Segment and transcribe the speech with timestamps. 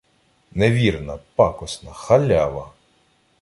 [0.51, 2.69] Невірна, пакосна, халява!